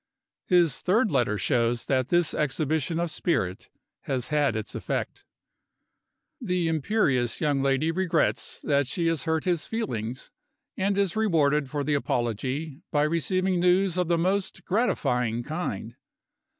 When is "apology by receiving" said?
11.93-13.59